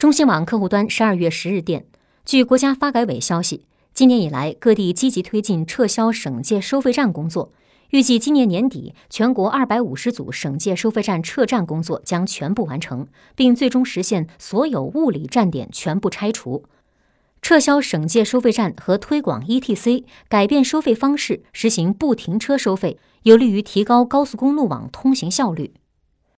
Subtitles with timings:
[0.00, 1.84] 中新网客户端十二月十日电
[2.24, 7.52] 据国家发改委消息今年以来各地积极推进撤销省界收费站工作
[7.90, 16.64] 预计今年年底全国二百五十组省界收费站撤站工作将全部完成并最终实现所有物理站点全部拆除。
[17.42, 25.74] 撤销省界收费站和推广 etc 改变收费方式实行不停车收费有利于提高高速公路网通行效率。